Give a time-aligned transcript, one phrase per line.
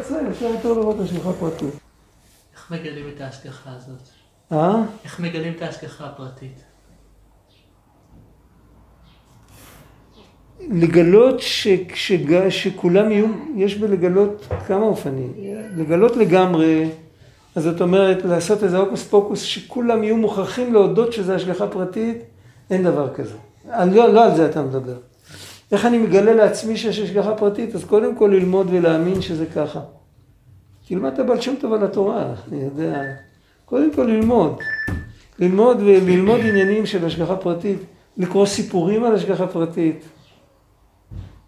[0.00, 1.74] ישראל אפשר יותר לראות השגחה פרטית.
[2.54, 4.00] איך מגלים את ההשגחה הזאת?
[4.52, 4.82] אה?
[5.04, 6.62] איך מגלים את ההשגחה הפרטית?
[10.68, 15.32] לגלות ש, שג, שכולם יהיו, יש בלגלות כמה אופנים.
[15.76, 16.88] לגלות לגמרי,
[17.54, 22.16] אז זאת אומרת לעשות איזה הוקוס פוקוס שכולם יהיו מוכרחים להודות שזה השגחה פרטית,
[22.70, 23.34] אין דבר כזה.
[23.66, 24.96] לא, לא על זה אתה מדבר.
[25.72, 27.74] איך אני מגלה לעצמי שיש השגחה פרטית?
[27.74, 29.80] אז קודם כל ללמוד ולהאמין שזה ככה.
[30.88, 33.02] תלמד את הבעל שם טוב על התורה, אני יודע.
[33.64, 34.58] קודם כל ללמוד.
[35.38, 37.78] ללמוד וללמוד עניינים של השגחה פרטית,
[38.16, 40.04] לקרוא סיפורים על השגחה פרטית.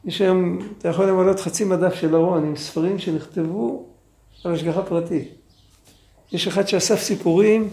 [0.04, 3.86] יש היום, אתה יכול למלא חצי מדף של ארון עם ספרים שנכתבו
[4.44, 5.28] על השגחה פרטית.
[6.32, 7.68] יש אחד שאסף סיפורים,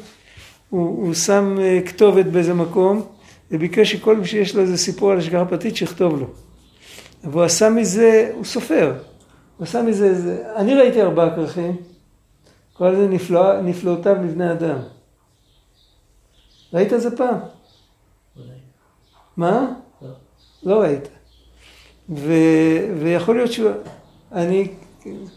[0.70, 3.02] הוא, הוא שם אה, כתובת באיזה מקום,
[3.52, 6.28] וביקש שכל מי שיש לו איזה סיפור על השגחה פרטית שיכתוב לו.
[7.23, 8.94] והוא עשה מזה, הוא סופר,
[9.58, 11.76] הוא עשה מזה איזה, אני ראיתי ארבעה כרכים,
[12.73, 14.78] קורא לזה נפלא, נפלאותיו לבני אדם.
[16.73, 17.38] ראית את זה פעם?
[18.38, 18.50] אולי.
[19.38, 19.73] מה?
[20.02, 20.09] לא.
[20.64, 21.08] לא ראית.
[22.09, 22.34] ו,
[23.00, 24.67] ויכול להיות שאני,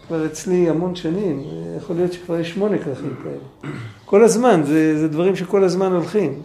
[0.06, 1.44] כבר אצלי המון שנים,
[1.76, 3.72] יכול להיות שכבר יש שמונה כרכים כאלה.
[4.04, 6.42] כל הזמן, זה, זה דברים שכל הזמן הולכים.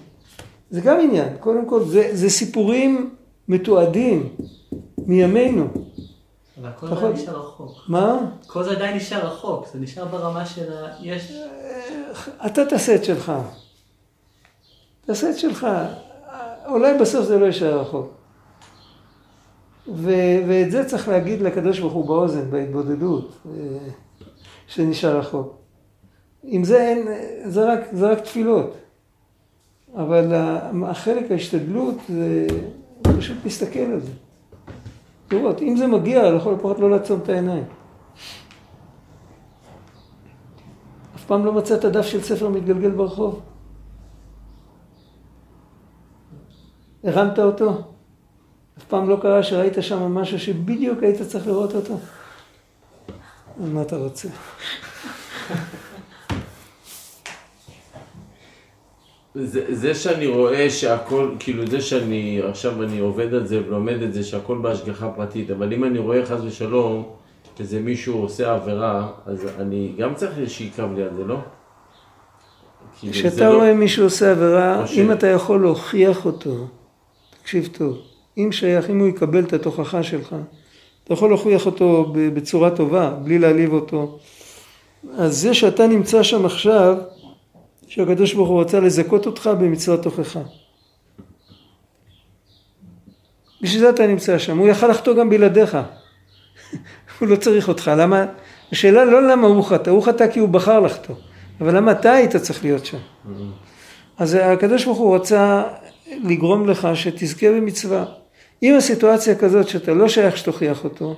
[0.70, 3.10] זה גם עניין, קודם כל, זה, זה סיפורים
[3.48, 4.30] מתועדים
[5.08, 5.68] מימינו.
[6.60, 6.98] אבל הכל נכון.
[6.98, 7.72] עדיין נשאר רחוק.
[7.88, 8.18] מה?
[8.48, 10.96] כל זה עדיין נשאר רחוק, זה נשאר ברמה של ה...
[11.02, 11.34] יש...
[12.46, 13.32] אתה תעשה את שלך.
[15.06, 15.68] תעשה את שלך.
[16.66, 18.14] אולי בסוף זה לא יישאר רחוק.
[19.88, 23.52] ו- ואת זה צריך להגיד לקדוש ברוך הוא באוזן, בהתבודדות, אה,
[24.68, 25.56] שנשאר רחוק.
[26.44, 27.08] עם זה אין,
[27.46, 28.74] זה רק, זה רק תפילות.
[29.96, 30.34] אבל
[30.86, 32.48] החלק ההשתדלות זה
[33.18, 34.12] פשוט להסתכל על זה.
[35.32, 37.64] לראות, אם זה מגיע, לכל הפחות לא לעצום את העיניים.
[41.16, 43.42] אף פעם לא מצאת דף של ספר מתגלגל ברחוב?
[47.04, 47.84] הרמת אותו?
[48.78, 51.98] אף פעם לא קרה שראית שם משהו שבדיוק היית צריך לראות אותו?
[53.58, 54.28] מה אתה רוצה?
[59.44, 64.14] זה, זה שאני רואה שהכל, כאילו זה שאני עכשיו אני עובד על זה ולומד את
[64.14, 67.04] זה שהכל בהשגחה פרטית, אבל אם אני רואה חס ושלום
[67.60, 71.38] איזה מישהו עושה עבירה, אז אני גם צריך שיכאב לי על זה, לא?
[73.00, 76.68] כאילו, כשאתה לא- רואה מישהו עושה עבירה, או ש- אם אתה יכול להוכיח אותו,
[77.42, 77.98] תקשיב טוב,
[78.38, 80.36] אם שייך, אם הוא יקבל את התוכחה שלך,
[81.04, 84.20] אתה יכול להוכיח אותו בצורה טובה, בלי להעליב אותו.
[85.18, 86.96] אז זה שאתה נמצא שם עכשיו,
[87.88, 90.42] שהקדוש ברוך הוא רצה לזכות אותך במצוות תוכחה.
[93.62, 95.78] בשביל זה אתה נמצא שם, הוא יכל לחטוא גם בלעדיך.
[97.20, 98.26] הוא לא צריך אותך, למה?
[98.72, 101.16] השאלה לא למה הוא חטא, הוא חטא כי הוא בחר לחטוא,
[101.62, 102.98] אבל למה אתה היית צריך להיות שם?
[104.18, 105.64] אז הקדוש ברוך הוא רצה
[106.24, 108.06] לגרום לך שתזכה במצווה.
[108.64, 111.16] אם הסיטואציה כזאת שאתה לא שייך שתוכיח אותו,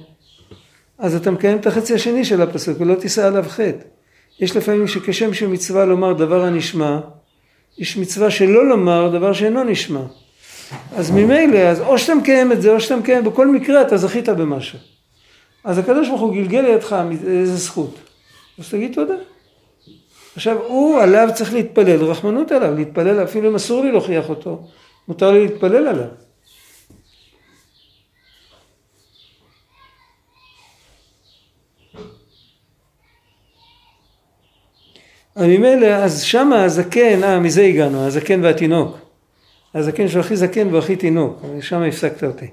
[0.98, 3.99] אז אתה מקיים את החצי השני של הפסוק ולא תישא עליו חטא.
[4.40, 7.00] יש לפעמים שכשם שמצווה לומר דבר הנשמע,
[7.78, 10.02] יש מצווה שלא לומר דבר שאינו נשמע.
[10.96, 14.30] אז ממילא, אז או שאתה מקיים את זה או שאתה מקיים, בכל מקרה אתה זכית
[14.30, 14.80] במשהו.
[15.64, 16.96] אז הקדוש ברוך הוא גלגל לידך
[17.28, 18.00] איזה זכות.
[18.60, 19.14] אז תגיד תודה.
[20.36, 24.68] עכשיו הוא עליו צריך להתפלל, רחמנות עליו, להתפלל אפילו אם אסור לי להוכיח אותו,
[25.08, 26.08] מותר לי להתפלל עליו.
[35.38, 38.98] ממילא, אז שמה הזקן, אה, מזה הגענו, הזקן והתינוק.
[39.76, 42.48] הזקן שהוא הכי זקן והוא הכי תינוק, שם הפסקת אותי.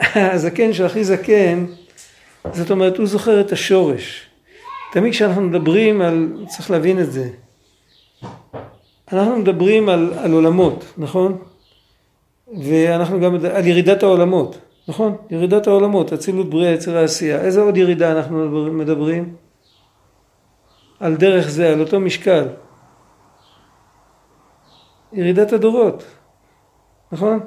[0.34, 1.64] הזקן שהוא הכי זקן,
[2.52, 4.26] זאת אומרת, הוא זוכר את השורש.
[4.92, 7.28] תמיד כשאנחנו מדברים על, צריך להבין את זה,
[9.12, 11.38] אנחנו מדברים על, על עולמות, נכון?
[12.62, 15.16] ואנחנו גם על ירידת העולמות, נכון?
[15.30, 17.40] ירידת העולמות, אצילות בריאה, יצר העשייה.
[17.40, 19.34] איזה עוד ירידה אנחנו מדברים?
[21.00, 22.48] על דרך זה, על אותו משקל.
[25.12, 26.04] ירידת הדורות,
[27.12, 27.40] נכון?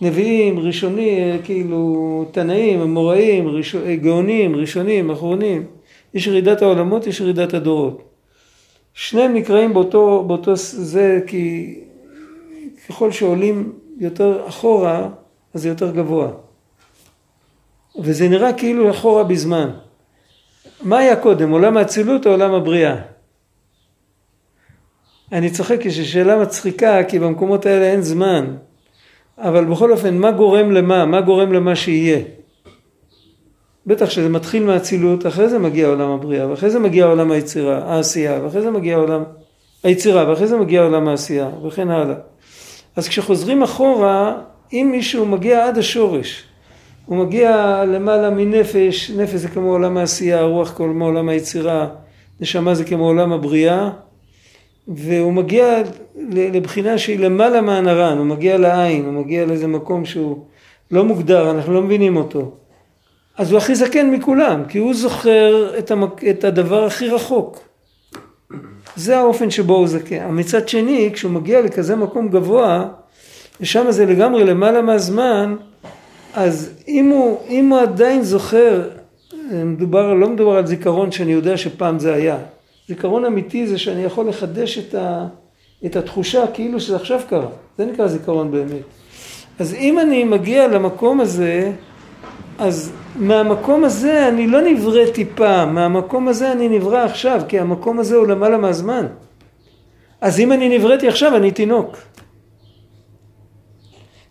[0.00, 3.76] נביאים, ראשונים, כאילו תנאים, אמוראים, ראש...
[3.76, 5.66] גאונים, ראשונים, אחרונים.
[6.14, 8.02] יש ירידת העולמות, יש ירידת הדורות.
[8.94, 11.74] שניהם נקראים באותו, באותו זה כי
[12.88, 15.08] ככל שעולים יותר אחורה,
[15.54, 16.28] אז זה יותר גבוה.
[17.98, 19.70] וזה נראה כאילו אחורה בזמן.
[20.82, 22.96] מה היה קודם, עולם האצילות או עולם הבריאה?
[25.32, 28.56] אני צוחק, יש שאלה מצחיקה, כי במקומות האלה אין זמן.
[29.38, 31.04] אבל בכל אופן, מה גורם למה?
[31.06, 32.18] מה גורם למה שיהיה?
[33.86, 38.40] בטח שזה מתחיל מהאצילות, אחרי זה מגיע עולם הבריאה, ואחרי זה מגיע עולם היצירה, העשייה,
[38.42, 39.22] ואחרי זה מגיע עולם
[39.82, 42.16] היצירה, ואחרי זה מגיע עולם העשייה, וכן הלאה.
[42.96, 44.38] אז כשחוזרים אחורה,
[44.72, 46.44] אם מישהו מגיע עד השורש,
[47.06, 51.88] הוא מגיע למעלה מנפש, נפש זה כמו עולם העשייה, רוח כמו עולם היצירה,
[52.40, 53.90] נשמה זה כמו עולם הבריאה,
[54.88, 55.82] והוא מגיע
[56.28, 60.44] לבחינה שהיא למעלה מהנרן, הוא מגיע לעין, הוא מגיע לאיזה מקום שהוא
[60.90, 62.52] לא מוגדר, אנחנו לא מבינים אותו.
[63.38, 66.24] אז הוא הכי זקן מכולם, כי הוא זוכר את, המק...
[66.24, 67.60] את הדבר הכי רחוק.
[68.96, 70.26] זה האופן שבו הוא זקן.
[70.30, 72.88] מצד שני, כשהוא מגיע לכזה מקום גבוה,
[73.60, 75.56] ושם זה לגמרי למעלה מהזמן,
[76.34, 78.88] אז אם הוא, אם הוא עדיין זוכר,
[79.50, 82.38] מדובר, לא מדובר על זיכרון שאני יודע שפעם זה היה.
[82.88, 85.26] זיכרון אמיתי זה שאני יכול לחדש את, ה,
[85.86, 87.48] את התחושה כאילו שזה עכשיו קרה.
[87.78, 88.82] זה נקרא זיכרון באמת.
[89.58, 91.72] אז אם אני מגיע למקום הזה,
[92.58, 98.16] אז מהמקום הזה אני לא נבראתי פעם, מהמקום הזה אני נברא עכשיו, כי המקום הזה
[98.16, 99.06] הוא למעלה מהזמן.
[100.20, 101.96] אז אם אני נבראתי עכשיו, אני תינוק.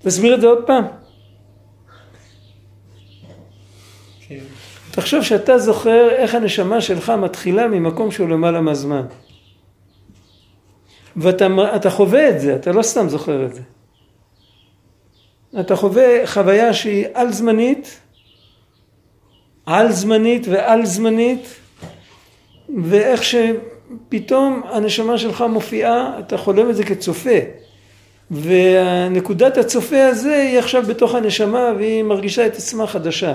[0.03, 1.00] תסביר את זה עוד פעם.
[4.91, 9.05] תחשוב שאתה זוכר איך הנשמה שלך מתחילה ממקום שהוא למעלה מהזמן.
[11.15, 13.61] ואתה חווה את זה, אתה לא סתם זוכר את זה.
[15.59, 17.99] אתה חווה חוויה שהיא על זמנית,
[19.65, 21.47] על זמנית ועל זמנית,
[22.83, 27.39] ואיך שפתאום הנשמה שלך מופיעה, אתה חולם את זה כצופה.
[28.31, 33.33] ונקודת הצופה הזה היא עכשיו בתוך הנשמה והיא מרגישה את עצמה חדשה.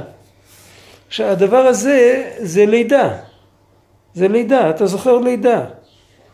[1.06, 3.16] עכשיו הדבר הזה זה לידה,
[4.14, 5.64] זה לידה, אתה זוכר לידה.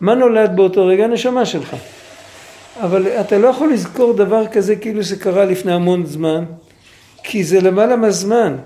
[0.01, 1.05] מה נולד באותו רגע?
[1.05, 1.77] הנשמה שלך.
[2.81, 6.45] אבל אתה לא יכול לזכור דבר כזה כאילו זה קרה לפני המון זמן,
[7.23, 8.57] כי זה למעלה מהזמן.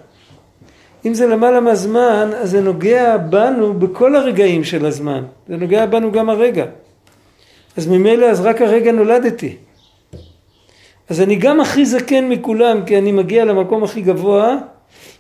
[1.07, 5.25] אם זה למעלה מהזמן, אז זה נוגע בנו בכל הרגעים של הזמן.
[5.49, 6.65] זה נוגע בנו גם הרגע.
[7.77, 9.57] אז ממילא, אז רק הרגע נולדתי.
[11.09, 14.57] אז אני גם הכי זקן מכולם, כי אני מגיע למקום הכי גבוה,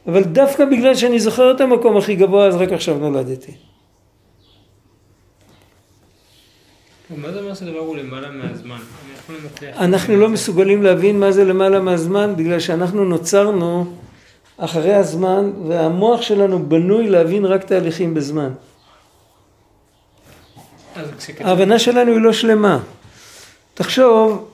[0.07, 3.53] אבל דווקא בגלל שאני זוכר את המקום הכי גבוה, אז רק עכשיו נולדתי.
[7.17, 8.79] מה זה אומר שהדבר הוא למעלה מהזמן?
[9.63, 13.95] אנחנו לא מסוגלים להבין מה זה למעלה מהזמן, בגלל שאנחנו נוצרנו
[14.57, 18.53] אחרי הזמן, והמוח שלנו בנוי להבין רק תהליכים בזמן.
[21.41, 22.81] ההבנה שלנו היא לא שלמה.
[23.75, 24.49] תחשוב,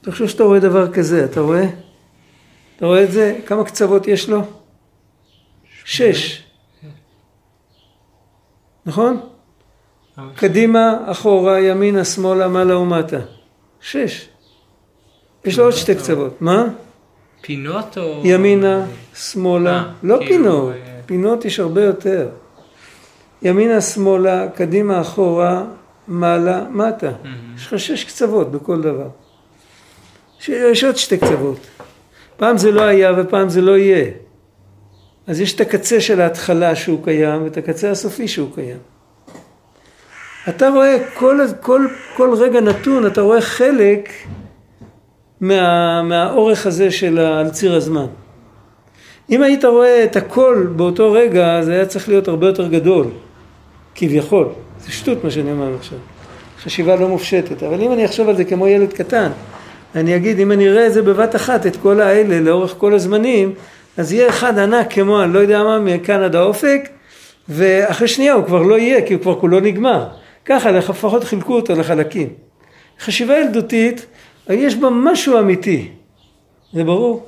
[0.00, 1.64] תחשוב שאתה רואה דבר כזה, אתה רואה?
[2.84, 3.38] אתה רואה את זה?
[3.46, 4.42] כמה קצוות יש לו?
[5.84, 6.42] שש.
[8.86, 9.20] נכון?
[10.36, 13.18] קדימה, אחורה, ימינה, שמאלה, מעלה ומטה.
[13.80, 14.28] שש.
[15.44, 16.42] יש לו עוד שתי קצוות.
[16.42, 16.64] מה?
[17.40, 18.22] פינות או...
[18.24, 19.76] ימינה, שמאלה.
[19.76, 20.72] אה, לא כאילו, פינות.
[20.72, 22.28] אה, פינות יש הרבה יותר.
[23.42, 25.64] ימינה, שמאלה, קדימה, אחורה,
[26.08, 27.12] מעלה, מטה.
[27.56, 29.08] יש לך שש קצוות בכל דבר.
[30.48, 31.58] יש עוד שתי קצוות.
[32.36, 34.04] פעם זה לא היה ופעם זה לא יהיה.
[35.26, 38.78] אז יש את הקצה של ההתחלה שהוא קיים ואת הקצה הסופי שהוא קיים.
[40.48, 41.86] אתה רואה כל, כל,
[42.16, 44.08] כל רגע נתון, אתה רואה חלק
[45.40, 48.06] מה, מהאורך הזה של על ציר הזמן.
[49.30, 53.06] אם היית רואה את הכל באותו רגע, זה היה צריך להיות הרבה יותר גדול,
[53.94, 54.48] כביכול.
[54.80, 55.98] זה שטות מה שאני אומר עכשיו.
[56.62, 57.62] חשיבה לא מופשטת.
[57.62, 59.30] אבל אם אני אחשוב על זה כמו ילד קטן,
[59.94, 63.54] אני אגיד, אם אני אראה את זה בבת אחת, את כל האלה, לאורך כל הזמנים,
[63.96, 66.88] אז יהיה אחד ענק כמו, אני לא יודע מה, מכאן עד האופק,
[67.48, 70.06] ואחרי שנייה הוא כבר לא יהיה, כי הוא כבר כולו נגמר.
[70.44, 72.28] ככה לפחות חילקו אותו לחלקים.
[73.00, 74.06] חשיבה ילדותית,
[74.50, 75.88] יש בה משהו אמיתי,
[76.72, 77.26] זה ברור.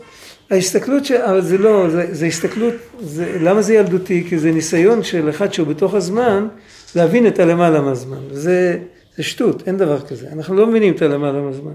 [0.51, 1.13] ההסתכלות, ש...
[1.13, 4.25] אבל זה לא, זה, זה הסתכלות, זה, למה זה ילדותי?
[4.29, 6.49] כי זה ניסיון של אחד שהוא בתוך הזמן,
[6.97, 8.19] להבין את הלמעלה מהזמן.
[8.31, 8.79] זה,
[9.17, 10.27] זה שטות, אין דבר כזה.
[10.33, 11.73] אנחנו לא מבינים את הלמעלה מהזמן.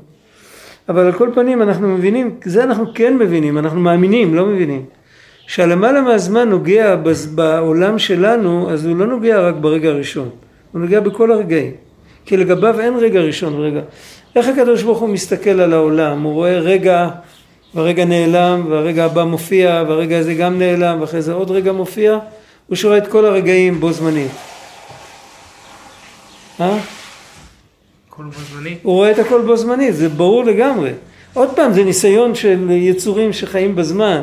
[0.92, 4.86] אבל על כל פנים אנחנו מבינים, זה אנחנו כן מבינים, אנחנו מאמינים, לא מבינים.
[5.48, 6.96] שהלמעלה מהזמן נוגע
[7.36, 10.30] בעולם שלנו, אז הוא לא נוגע רק ברגע הראשון,
[10.72, 11.72] הוא נוגע בכל הרגעים.
[12.26, 13.82] כי לגביו אין רגע ראשון ורגע.
[14.36, 16.22] איך הקדוש ברוך הוא מסתכל על העולם?
[16.22, 17.10] הוא רואה רגע
[17.76, 22.18] והרגע נעלם והרגע הבא מופיע והרגע הזה גם נעלם ואחרי זה עוד רגע מופיע,
[22.68, 24.32] הוא שרואה את כל הרגעים בו זמנית.
[26.62, 26.78] אה?
[28.22, 28.80] הכל בו זמנית?
[28.84, 30.92] הוא רואה את הכל בו זמנית, זה ברור לגמרי.
[31.34, 34.22] עוד פעם, זה ניסיון של יצורים שחיים בזמן.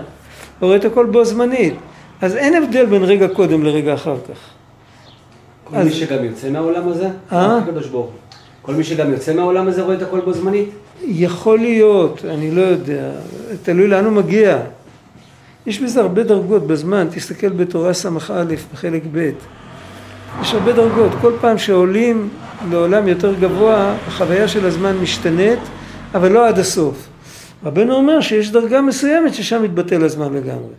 [0.58, 1.74] הוא רואה את הכל בו זמנית.
[2.20, 4.38] אז אין הבדל בין רגע קודם לרגע אחר כך.
[5.64, 5.86] כל אז...
[5.86, 7.08] מי שגם יוצא מהעולם הזה?
[7.32, 7.58] אה?
[7.58, 8.10] הקדוש ברוך
[8.62, 10.68] כל מי שגם יוצא מהעולם הזה רואה את הכל בו זמנית?
[11.04, 13.10] יכול להיות, אני לא יודע,
[13.62, 14.58] תלוי לאן הוא מגיע.
[15.66, 18.10] יש בזה הרבה דרגות בזמן, תסתכל בתורה ס"א
[18.72, 19.30] בחלק ב',
[20.40, 22.28] יש הרבה דרגות, כל פעם שעולים
[22.70, 25.58] לעולם יותר גבוה, החוויה של הזמן משתנית,
[26.14, 27.08] אבל לא עד הסוף.
[27.64, 30.74] רבנו אומר שיש דרגה מסוימת ששם מתבטל הזמן לגמרי.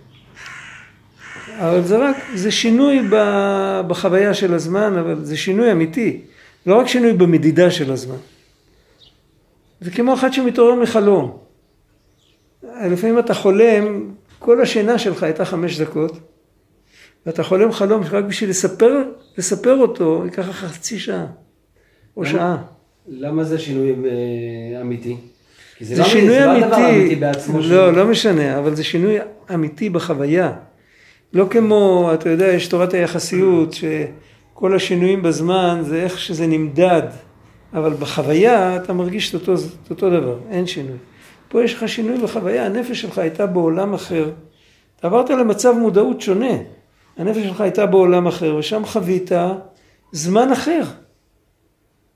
[1.59, 3.07] אבל זה רק, זה שינוי
[3.87, 6.21] בחוויה של הזמן, אבל זה שינוי אמיתי.
[6.65, 8.15] לא רק שינוי במדידה של הזמן.
[9.81, 11.37] זה כמו אחד שמתעורר מחלום.
[12.81, 16.19] לפעמים אתה חולם, כל השינה שלך הייתה חמש דקות,
[17.25, 19.03] ואתה חולם חלום שרק בשביל לספר,
[19.37, 21.25] לספר אותו, ייקח לך חצי שעה,
[22.17, 22.57] או למה, שעה.
[23.07, 25.17] למה זה שינוי אה, אמיתי?
[25.81, 29.17] זה, זה לא שינוי זה אמיתי, לא, אמיתי בעצמו לא, לא משנה, אבל זה שינוי
[29.53, 30.53] אמיתי בחוויה.
[31.33, 37.01] לא כמו, אתה יודע, יש תורת היחסיות, שכל השינויים בזמן זה איך שזה נמדד,
[37.73, 40.97] אבל בחוויה אתה מרגיש את אותו, את אותו דבר, אין שינוי.
[41.49, 44.31] פה יש לך שינוי בחוויה, הנפש שלך הייתה בעולם אחר.
[44.95, 46.53] אתה עברת למצב מודעות שונה.
[47.19, 49.31] הנפש שלך הייתה בעולם אחר, ושם חווית
[50.11, 50.81] זמן אחר.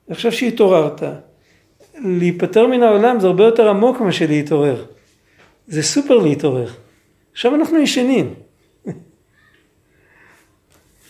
[0.10, 1.04] עכשיו שהתעוררת,
[1.96, 4.86] להיפטר מן העולם זה הרבה יותר עמוק מאשר להתעורר.
[5.68, 6.70] זה סופר להתעורר.
[7.32, 8.34] עכשיו אנחנו ישנים.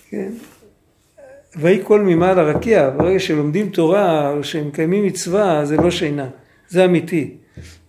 [0.09, 0.31] כן?
[1.55, 6.29] ויהי קול ממעל הרקיע, ברגע שלומדים תורה או שמקיימים מצווה זה לא שינה,
[6.67, 7.37] זה אמיתי.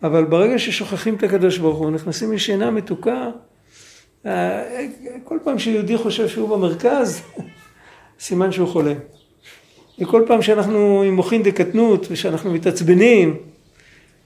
[0.03, 3.31] אבל ברגע ששוכחים את הקדוש ברוך הוא, נכנסים לשינה מתוקה,
[5.25, 7.23] כל פעם שיהודי חושב שהוא במרכז,
[8.21, 8.95] סימן שהוא חולה.
[9.99, 13.37] וכל פעם שאנחנו עם מוחין דקטנות ושאנחנו מתעצבנים,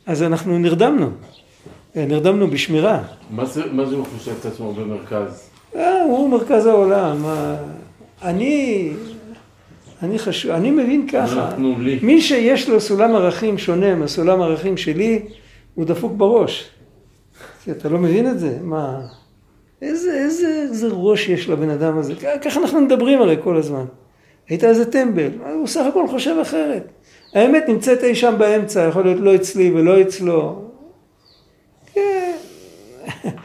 [0.07, 1.11] אז אנחנו נרדמנו.
[1.97, 3.03] נרדמנו בשמירה.
[3.31, 5.51] מה זה, מה זה הוא חושב את עצמו במרכז?
[5.77, 7.25] אה, הוא מרכז העולם.
[8.23, 8.91] אני,
[10.03, 11.51] אני חשוב, אני מבין ככה.
[12.03, 15.23] מי שיש לו סולם ערכים שונה מהסולם ערכים שלי,
[15.75, 16.71] הוא דפוק בראש.
[17.71, 18.59] אתה לא מבין את זה?
[18.63, 19.01] מה...
[19.83, 22.15] איזה, איזה, איזה ראש יש לבן אדם הזה?
[22.45, 23.85] ככה אנחנו מדברים הרי כל הזמן.
[24.49, 26.89] היית איזה טמבל, הוא סך הכל חושב אחרת.
[27.35, 30.63] האמת נמצאת אי שם באמצע, יכול להיות לא אצלי ולא אצלו.
[31.95, 32.33] כן.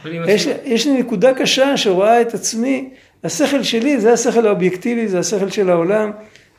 [0.28, 2.90] יש, יש לי נקודה קשה שרואה את עצמי,
[3.24, 6.12] השכל שלי זה השכל האובייקטיבי, זה השכל של העולם,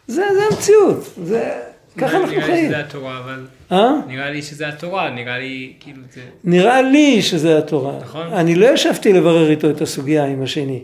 [0.07, 1.53] זה, זה המציאות, זה,
[1.99, 2.41] ככה אנחנו חיים.
[2.41, 3.47] נראה לי שזה התורה, אבל...
[3.73, 3.91] אה?
[4.07, 6.21] נראה לי שזה התורה, נראה לי כאילו זה...
[6.45, 7.99] נראה לי שזה התורה.
[8.01, 8.27] נכון.
[8.33, 10.83] אני לא ישבתי לברר איתו את הסוגיה עם השני.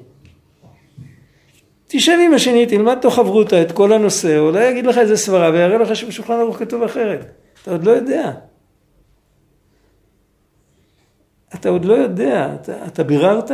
[1.87, 5.79] תשב עם השני, תלמד תוך חברותא את כל הנושא, אולי יגיד לך איזה סברה ויראה
[5.79, 7.27] לך שבשולחן ערוך כתוב אחרת.
[7.63, 8.33] אתה עוד לא יודע.
[11.55, 13.51] אתה עוד לא יודע, אתה, אתה ביררת?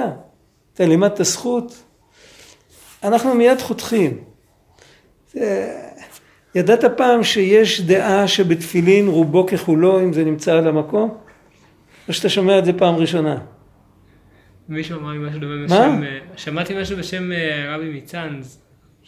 [0.75, 1.83] אתה לימדת זכות?
[3.05, 4.25] אנחנו מיד חותכים.
[6.57, 11.15] ידעת פעם שיש דעה שבתפילין רובו ככולו, אם זה נמצא על המקום?
[12.09, 13.39] או שאתה שומע את זה פעם ראשונה?
[14.69, 18.59] מישהו אמר לי משהו דומה בשם, אה, שמעתי משהו בשם אה, רבי מצאנז.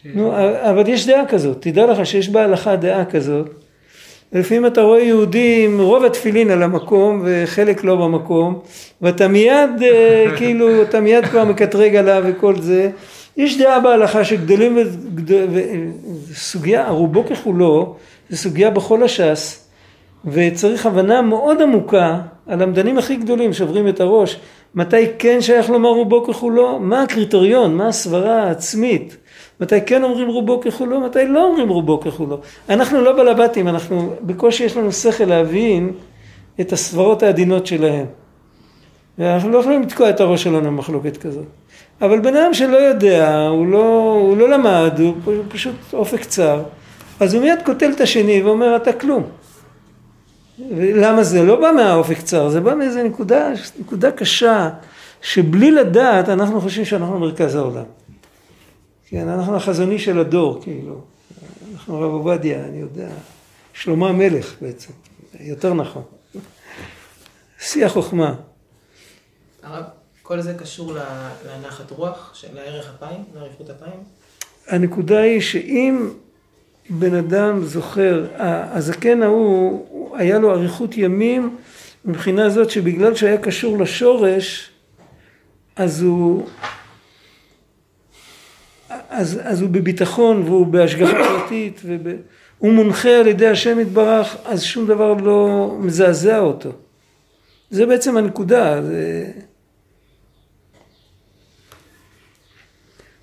[0.05, 0.33] נו,
[0.71, 3.51] אבל יש דעה כזאת, תדע לך שיש בהלכה דעה כזאת.
[4.33, 8.61] לפעמים אתה רואה יהודי עם רוב התפילין על המקום וחלק לא במקום,
[9.03, 12.91] ואתה מיד, אה, כאילו, אתה מיד כבר מקטרג עליו וכל זה.
[13.39, 14.79] יש דעה בהלכה שגדולים,
[16.31, 17.95] וסוגיה, רובו ככולו,
[18.29, 19.69] זה סוגיה בכל הש"ס,
[20.25, 24.41] וצריך הבנה מאוד עמוקה, הלמדנים הכי גדולים שוברים את הראש,
[24.75, 29.17] מתי כן שייך לומר רובו ככולו, מה הקריטריון, מה הסברה העצמית,
[29.61, 32.41] מתי כן אומרים רובו ככולו, מתי לא אומרים רובו ככולו.
[32.69, 35.93] אנחנו לא בלבטים, אנחנו בקושי יש לנו שכל להבין
[36.61, 38.07] את הסברות העדינות שלהם.
[39.19, 41.58] ואנחנו לא יכולים לתקוע את הראש שלנו במחלוקת כזאת.
[42.01, 46.63] אבל בן אדם שלא יודע, הוא לא, הוא לא למד, הוא פשוט אופק קצר,
[47.21, 49.27] אז הוא מיד קוטל את השני ואומר אתה כלום.
[50.71, 54.71] למה זה לא בא מהאופק קצר, זה בא מאיזה נקודה, נקודה קשה,
[55.23, 57.85] שבלי לדעת אנחנו חושבים שאנחנו מרכז העולם.
[59.09, 61.01] כן, אנחנו החזוני של הדור, כאילו.
[61.75, 63.09] אנחנו הרב עובדיה, אני יודע,
[63.73, 64.93] שלמה המלך בעצם,
[65.41, 66.03] יותר נכון.
[67.61, 68.35] שיא החוכמה.
[69.63, 69.85] הרב,
[70.29, 70.93] כל זה קשור
[71.47, 74.01] להנחת רוח, לערך אפיים, לעריפות אפיים?
[74.67, 76.09] הנקודה היא שאם
[76.91, 81.57] בן אדם זוכר, הזקן ההוא, היה לו אריכות ימים
[82.05, 84.71] מבחינה זאת שבגלל שהיה קשור לשורש,
[85.77, 86.47] אז הוא,
[89.11, 94.87] אז, אז הוא בביטחון והוא בהשגחה פרטית והוא מונחה על ידי השם יתברך, אז שום
[94.87, 96.71] דבר לא מזעזע אותו.
[97.71, 98.83] זה בעצם הנקודה.
[98.83, 99.33] זה...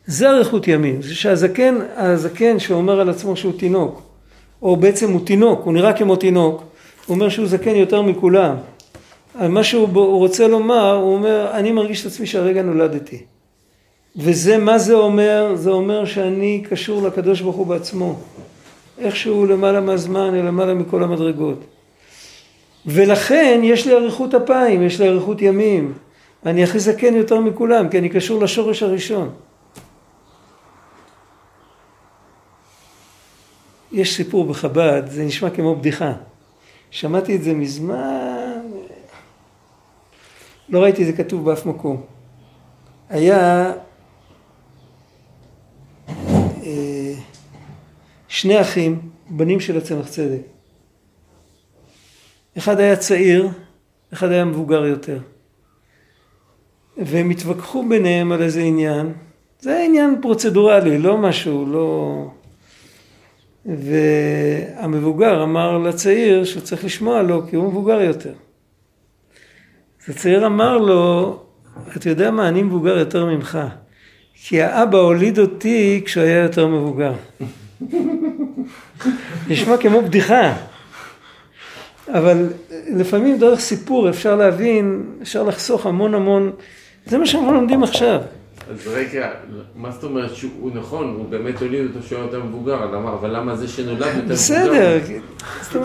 [0.08, 4.02] זה אריכות ימים, זה שהזקן, הזקן שאומר על עצמו שהוא תינוק,
[4.62, 6.64] או בעצם הוא תינוק, הוא נראה כמו תינוק,
[7.06, 8.56] הוא אומר שהוא זקן יותר מכולם,
[9.42, 13.24] מה שהוא רוצה לומר, הוא אומר, אני מרגיש את עצמי שהרגע נולדתי.
[14.16, 15.52] וזה, מה זה אומר?
[15.56, 18.20] זה אומר שאני קשור לקדוש ברוך הוא בעצמו.
[19.00, 21.60] איכשהו למעלה מהזמן, למעלה מכל המדרגות.
[22.86, 25.94] ולכן יש לי אריכות אפיים, יש לי אריכות ימים.
[26.46, 29.30] אני הכי זקן יותר מכולם, כי אני קשור לשורש הראשון.
[33.96, 36.14] יש סיפור בחב"ד, זה נשמע כמו בדיחה.
[36.92, 38.62] שמעתי את זה מזמן,
[40.70, 42.02] לא ראיתי את זה כתוב באף מקום.
[43.10, 43.74] היה
[46.64, 47.14] אה,
[48.28, 50.42] שני אחים, בנים של הצמח צדק.
[52.58, 53.50] אחד היה צעיר,
[54.14, 55.20] אחד היה מבוגר יותר.
[56.98, 59.14] והם התווכחו ביניהם על איזה עניין.
[59.60, 62.28] זה עניין פרוצדורלי, לא משהו, לא...
[63.66, 68.34] והמבוגר אמר לצעיר שהוא צריך לשמוע לו כי הוא מבוגר יותר.
[70.04, 71.40] אז הצעיר אמר לו,
[71.98, 73.60] אתה יודע מה, אני מבוגר יותר ממך,
[74.34, 77.14] כי האבא הוליד אותי כשהוא היה יותר מבוגר.
[79.50, 80.54] נשמע כמו בדיחה,
[82.08, 82.50] אבל
[82.88, 86.52] לפעמים דרך סיפור אפשר להבין, אפשר לחסוך המון המון,
[87.06, 88.22] זה מה שאנחנו לומדים עכשיו.
[88.72, 89.32] אז רגע,
[89.76, 92.84] מה זאת אומרת שהוא נכון, הוא באמת הוליד אותו שהוא יותר מבוגר,
[93.20, 94.34] אבל למה זה שנולד יותר מבוגר?
[94.34, 95.00] בסדר,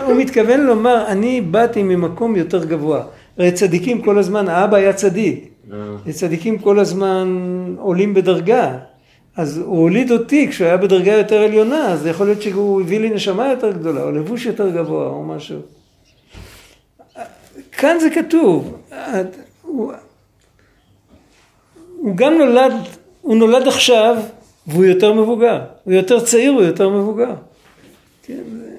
[0.05, 3.03] הוא מתכוון לומר, אני באתי ממקום יותר גבוה.
[3.39, 5.49] הרי צדיקים כל הזמן, האבא היה צדיק.
[5.73, 6.13] אה.
[6.13, 7.29] צדיקים כל הזמן
[7.79, 8.79] עולים בדרגה.
[9.37, 13.11] אז הוא הוליד אותי כשהוא היה בדרגה יותר עליונה, אז יכול להיות שהוא הביא לי
[13.11, 15.59] נשמה יותר גדולה, או לבוש יותר גבוה, או משהו.
[17.73, 18.77] כאן זה כתוב.
[22.01, 22.73] הוא, גם נולד,
[23.23, 24.17] הוא נולד עכשיו,
[24.67, 25.61] והוא יותר מבוגר.
[25.85, 27.35] הוא יותר צעיר, הוא יותר מבוגר.
[28.23, 28.71] כן, זה...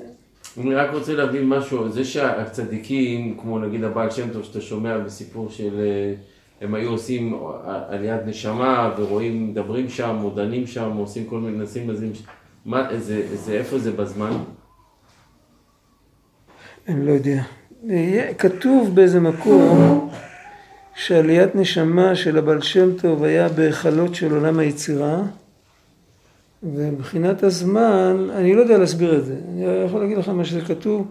[0.61, 5.49] אני רק רוצה להבין משהו, זה שהצדיקים, כמו נגיד הבעל שם טוב, שאתה שומע בסיפור
[5.49, 5.79] של...
[5.79, 6.13] אה,
[6.61, 7.39] הם היו עושים
[7.89, 12.11] עליית נשמה ורואים, מדברים שם, או דנים שם, או עושים כל מיני, נשים לזים,
[12.65, 14.31] מה, זה, זה, איפה זה בזמן?
[16.87, 17.43] אני לא יודע.
[18.37, 20.09] כתוב באיזה מקום
[20.95, 25.21] שעליית נשמה של הבעל שם טוב היה בהיכלות של עולם היצירה
[26.63, 31.07] ומבחינת הזמן, אני לא יודע להסביר את זה, אני יכול להגיד לך מה שזה כתוב,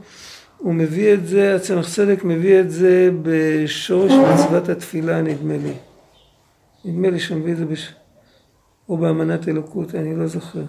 [0.59, 5.73] הוא מביא את זה, הצמח צדק מביא את זה בשורש מצוות התפילה נדמה לי.
[6.85, 7.95] נדמה לי שהוא מביא את זה בש...
[8.89, 10.65] או באמנת אלוקות, אני לא זוכר.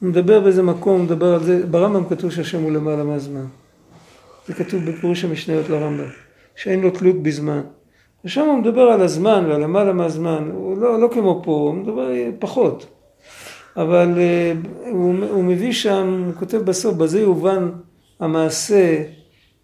[0.00, 3.46] הוא מדבר באיזה מקום, הוא מדבר על זה, ברמב"ם כתוב שהשם הוא למעלה מהזמן.
[4.46, 6.08] זה כתוב בפירוש המשניות לרמב"ם,
[6.56, 7.60] שאין לו תלות בזמן.
[8.24, 12.08] ושם הוא מדבר על הזמן ועל למעלה מהזמן, הוא לא, לא כמו פה, הוא מדבר
[12.38, 12.86] פחות.
[13.76, 14.52] אבל אה,
[14.90, 17.70] הוא, הוא מביא שם, הוא כותב בסוף, בזה יובן
[18.20, 19.02] המעשה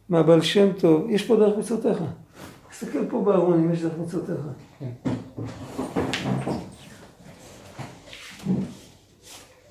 [0.08, 1.98] מהבעל שם טוב, יש פה דרך מצוותיך.
[2.70, 4.40] תסתכל פה בארון אם יש דרך מצוותיך.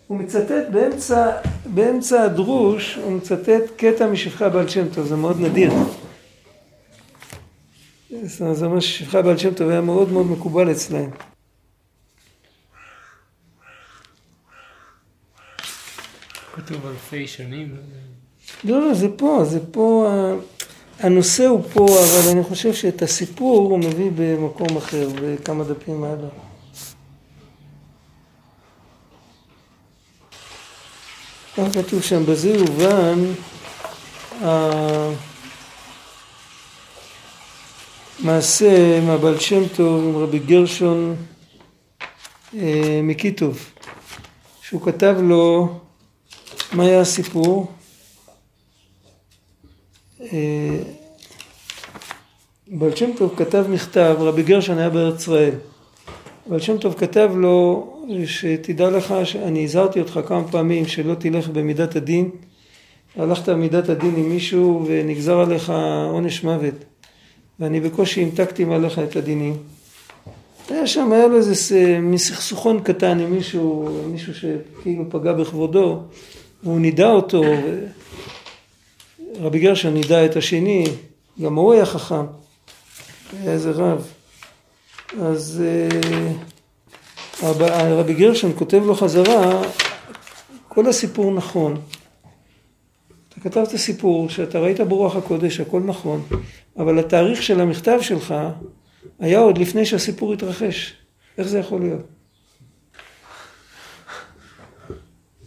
[0.08, 1.32] הוא מצטט באמצע,
[1.74, 5.72] באמצע הדרוש, הוא מצטט קטע משפחה בעל שם טוב, זה מאוד נדיר.
[8.28, 11.10] זה אומר ששפחה בעל שם טוב היה מאוד מאוד מקובל אצלהם.
[16.56, 17.76] כתוב אלפי שנים.
[18.64, 20.08] לא, לא, זה פה, זה פה,
[21.00, 26.30] הנושא הוא פה, אבל אני חושב שאת הסיפור הוא מביא במקום אחר, בכמה דפים הלאה.
[31.58, 33.20] כך כתוב שם, בזה יובן
[38.24, 41.16] המעשה מהבעל שם טוב עם רבי גרשון
[42.58, 43.70] אה, מקיטוב,
[44.62, 45.70] שהוא כתב לו
[46.74, 47.72] מה היה הסיפור?
[50.22, 50.78] אה,
[52.68, 55.54] בעל שם טוב כתב מכתב, רבי גרשון היה בארץ ישראל.
[56.48, 57.88] בעל שם טוב כתב לו
[58.26, 62.30] שתדע לך שאני הזהרתי אותך כמה פעמים שלא תלך במידת הדין.
[63.16, 65.74] הלכת במידת הדין עם מישהו ונגזר עליך
[66.10, 66.74] עונש מוות.
[67.60, 69.58] ואני בקושי המתקתי מעליך את הדינים.
[70.70, 76.00] היה שם, היה לו איזה מסכסוכון קטן עם מישהו, מישהו שכאילו פגע בכבודו,
[76.64, 77.44] והוא נידע אותו,
[79.40, 80.86] רבי גרשון נידע את השני,
[81.42, 82.26] גם הוא היה חכם,
[83.42, 84.08] היה איזה רב.
[85.22, 85.64] אז
[87.44, 89.62] אה, רבי גרשון כותב לו חזרה,
[90.68, 91.82] כל הסיפור נכון.
[93.46, 96.22] כתבת סיפור שאתה ראית ברוח הקודש, הכל נכון,
[96.78, 98.36] אבל התאריך של המכתב שלך
[99.20, 100.94] היה עוד לפני שהסיפור התרחש.
[101.38, 102.06] איך זה יכול להיות?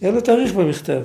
[0.00, 1.02] היה לו תאריך במכתב.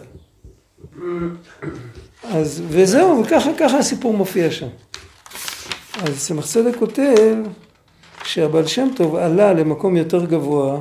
[2.24, 4.70] אז, וזהו, וככה ככה הסיפור מופיע שם.
[6.02, 7.38] אז צמח צדק כותב
[8.24, 10.80] שהבעל שם טוב עלה למקום יותר גבוה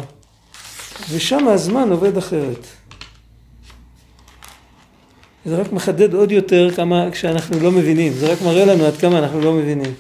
[1.11, 2.67] ושם הזמן עובד אחרת.
[5.47, 9.19] זה רק מחדד עוד יותר כמה כשאנחנו לא מבינים, זה רק מראה לנו עד כמה
[9.19, 9.95] אנחנו לא מבינים.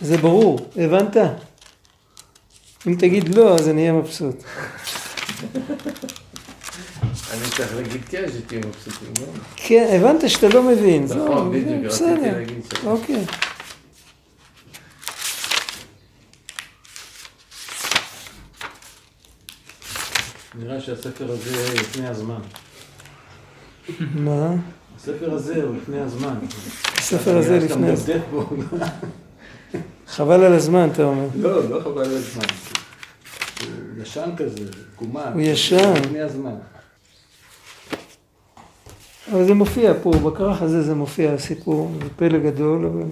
[0.00, 1.16] זה ברור, הבנת?
[2.86, 4.44] אם תגיד לא, אז אני אהיה מבסוט.
[7.32, 9.26] אני צריך להגיד כן, שתהיו מבסוטים, לא?
[9.56, 11.04] כן, הבנת שאתה לא מבין.
[11.04, 12.84] נכון, בדיוק, רציתי להגיד ש...
[12.84, 13.24] אוקיי.
[20.58, 22.40] נראה שהספר הזה לפני הזמן.
[24.14, 24.54] מה?
[24.96, 26.34] הספר הזה הוא לפני הזמן.
[26.98, 28.18] הספר הזה לפני הזמן.
[30.06, 31.26] חבל על הזמן, אתה אומר.
[31.34, 32.44] לא, לא חבל על הזמן.
[33.60, 34.64] הוא ישן כזה,
[34.96, 35.28] קומה.
[35.32, 35.92] הוא ישן.
[35.96, 36.54] לפני הזמן.
[39.32, 43.02] אבל זה מופיע פה, בכרך הזה זה מופיע הסיפור, זה פלא גדול, אבל...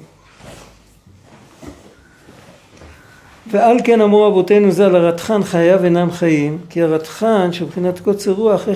[3.53, 8.69] ועל כן אמרו אבותינו ז"ל, הרתחן חייו אינם חיים, כי הרתחן שבחינת קוצר רוח,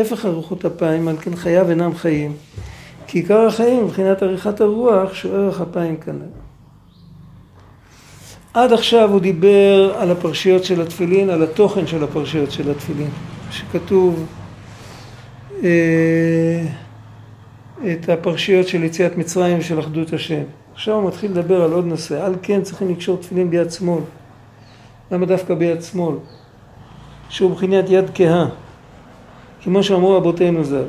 [0.00, 2.32] הפך אריכות אפיים, על כן חייו אינם חיים.
[3.06, 6.26] כי עיקר החיים מבחינת עריכת הרוח, שהוא ערך אפיים כנראה.
[8.54, 13.10] עד עכשיו הוא דיבר על הפרשיות של התפילין, על התוכן של הפרשיות של התפילין,
[13.50, 14.26] שכתוב
[15.64, 16.66] אה,
[17.92, 20.42] את הפרשיות של יציאת מצרים ושל אחדות השם.
[20.80, 24.02] עכשיו הוא מתחיל לדבר על עוד נושא, על כן צריכים לקשור תפילין ביד שמאל.
[25.12, 26.14] למה דווקא ביד שמאל?
[27.28, 28.46] שהוא מבחינת יד כהה,
[29.62, 30.82] כמו שאמרו רבותינו ז"ל.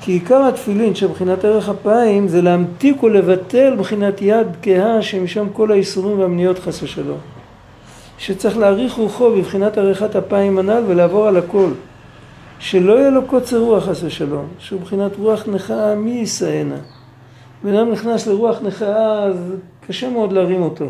[0.00, 6.18] כי עיקר התפילין שבחינת ערך אפיים זה להמתיק ולבטל בחינת יד כהה שמשם כל האיסורים
[6.18, 7.18] והמניות חס ושלום.
[8.18, 11.70] שצריך להעריך רוחו בבחינת עריכת אפיים הנ"ל ולעבור על הכל.
[12.58, 16.93] שלא יהיה לו קוצר רוח חס ושלום, שהוא בחינת רוח נכאה מי יישאנה.
[17.62, 19.36] בן אדם נכנס לרוח נכאה אז
[19.86, 20.86] קשה מאוד להרים אותו.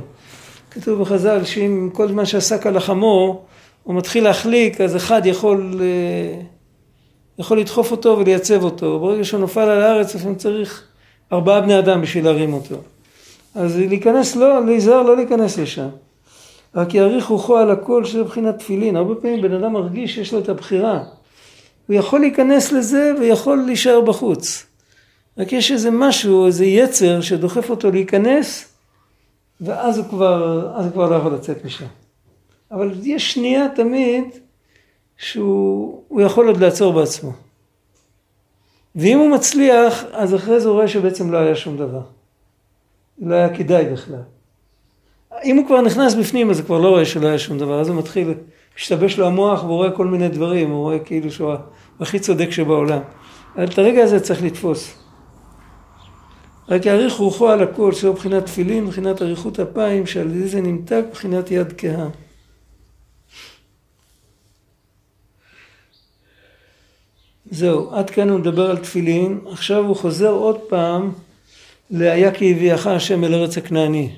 [0.71, 3.45] כתוב בחז"ל שאם כל זמן שעסק על החמור
[3.83, 6.41] הוא מתחיל להחליק אז אחד יכול אה,
[7.39, 8.99] יכול לדחוף אותו ולייצב אותו.
[9.01, 10.85] ברגע שהוא נופל על הארץ, לפעמים צריך
[11.33, 12.77] ארבעה בני אדם בשביל להרים אותו.
[13.55, 15.89] אז להיכנס, לא, להיזהר לא להיכנס לשם.
[16.75, 18.97] רק יעריך רוחו על הכל שזה מבחינת תפילין.
[18.97, 21.03] הרבה פעמים בן אדם מרגיש שיש לו את הבחירה.
[21.87, 24.67] הוא יכול להיכנס לזה ויכול להישאר בחוץ.
[25.39, 28.75] רק יש איזה משהו, איזה יצר שדוחף אותו להיכנס,
[29.61, 31.87] ואז הוא כבר, אז הוא כבר לא יכול לצאת משם.
[32.71, 34.25] אבל יש שנייה תמיד
[35.17, 37.33] שהוא יכול עוד לעצור בעצמו.
[38.97, 42.01] ואם הוא מצליח, אז אחרי זה הוא רואה שבעצם לא היה שום דבר.
[43.19, 44.23] לא היה כדאי בכלל.
[45.45, 47.89] אם הוא כבר נכנס בפנים, אז הוא כבר לא רואה שלא היה שום דבר, אז
[47.89, 48.35] הוא מתחיל,
[48.77, 51.55] משתבש לו המוח והוא רואה כל מיני דברים, הוא רואה כאילו שהוא
[52.01, 53.01] הכי צודק שבעולם.
[53.57, 55.04] אבל את הרגע הזה צריך לתפוס.
[56.69, 61.03] רק יאריך רוחו על הכל, שהוא מבחינת תפילין, מבחינת אריכות אפיים, שעל ידי זה נמתק
[61.09, 62.09] מבחינת יד כהה.
[67.51, 71.13] זהו, עד כאן הוא מדבר על תפילין, עכשיו הוא חוזר עוד פעם
[71.91, 74.11] ל"היה כי הביאך השם אל ארץ הכנעני".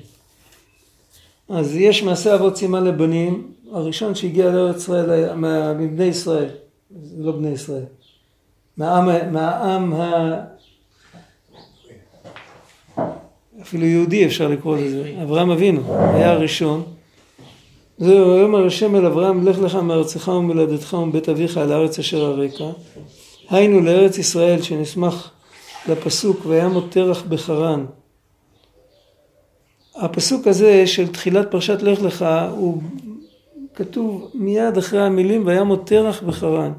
[1.49, 5.35] אז יש מעשה אבות סימן לבנים, הראשון שהגיע לארץ ישראל,
[5.73, 6.49] מבני ישראל,
[7.17, 7.85] לא בני ישראל,
[8.77, 9.93] מהעם, מהעם.
[13.67, 16.83] אפילו יהודי אפשר לקרוא לזה, אברהם אבינו, היה הראשון.
[17.97, 22.69] זהו, היום השם אל אברהם, לך לך מארצך ומולדתך ומבית אביך אל הארץ אשר הרקע.
[23.49, 25.29] היינו לארץ ישראל שנסמך
[25.89, 27.85] לפסוק וימות תרח בחרן.
[29.95, 32.81] הפסוק הזה של תחילת פרשת לך לך הוא
[33.75, 36.73] כתוב מיד אחרי המילים וימות תרח בחרן.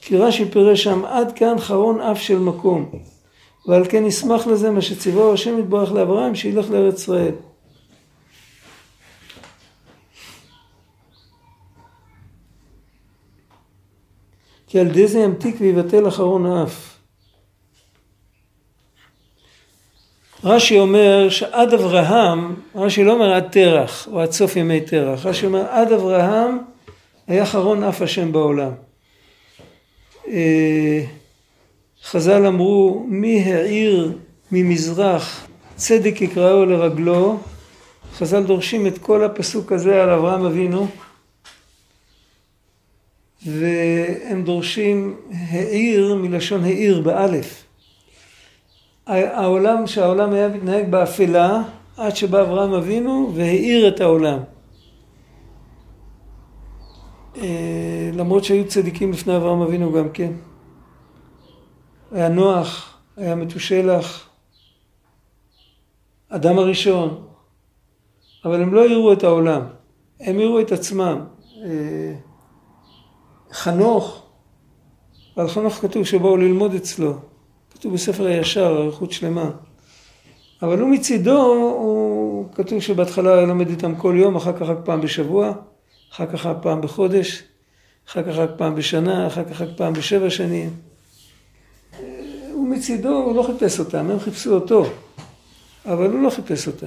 [0.00, 3.13] כי רש"י פירש שם עד כאן חרון אף של מקום
[3.66, 7.34] ועל כן נשמח לזה מה שציווה השם יתברך לאברהם שילך לארץ ישראל.
[14.66, 16.94] כי על ידי זה ימתיק ויבטל אחרון האף.
[20.44, 25.46] רש"י אומר שעד אברהם, רש"י לא אומר עד תרח או עד סוף ימי תרח, רש"י
[25.46, 26.58] אומר עד אברהם
[27.26, 28.72] היה אחרון אף השם בעולם.
[32.04, 34.18] חז"ל אמרו מי העיר
[34.52, 37.38] ממזרח צדק יקראו לרגלו,
[38.14, 40.86] חז"ל דורשים את כל הפסוק הזה על אברהם אבינו
[43.46, 45.16] והם דורשים
[45.50, 47.64] העיר מלשון העיר באלף.
[49.06, 51.62] העולם, שהעולם היה מתנהג באפלה
[51.96, 54.38] עד שבא אברהם אבינו והאיר את העולם.
[57.36, 60.32] אה, למרות שהיו צדיקים לפני אברהם אבינו גם כן.
[62.14, 64.28] היה נוח, היה מתושלח,
[66.28, 67.26] אדם הראשון,
[68.44, 69.62] אבל הם לא יראו את העולם,
[70.20, 71.24] הם יראו את עצמם.
[71.64, 72.14] אה,
[73.52, 74.26] חנוך,
[75.36, 77.14] על חנוך כתוב שבאו ללמוד אצלו,
[77.70, 79.50] כתוב בספר הישר, אריכות שלמה.
[80.62, 85.00] אבל הוא מצידו, הוא כתוב שבהתחלה היה לומד איתם כל יום, אחר כך רק פעם
[85.00, 85.52] בשבוע,
[86.12, 87.42] אחר כך רק פעם בחודש,
[88.08, 90.93] אחר כך רק פעם בשנה, אחר כך רק פעם בשבע שנים.
[92.64, 94.84] הוא מצידו, הוא לא חיפש אותם, הם חיפשו אותו,
[95.86, 96.86] אבל הוא לא חיפש אותם.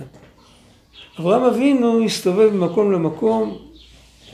[1.20, 3.58] אברהם אבינו הסתובב ממקום למקום,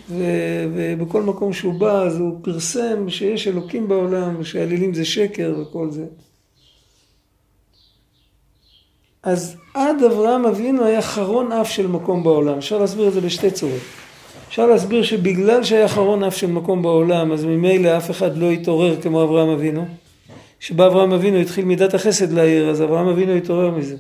[0.10, 6.06] ובכל מקום שהוא בא אז הוא פרסם שיש אלוקים בעולם, ושאלילים זה שקר וכל זה.
[9.24, 12.58] אז עד אברהם אבינו היה חרון אף של מקום בעולם.
[12.58, 13.82] אפשר להסביר את זה בשתי צורות.
[14.48, 19.02] אפשר להסביר שבגלל שהיה חרון אף של מקום בעולם, אז ממילא אף אחד לא התעורר
[19.02, 20.03] כמו אברהם אבינו.
[20.64, 23.96] כשבא אברהם אבינו התחיל מידת החסד לעיר, אז אברהם אבינו התעורר מזה.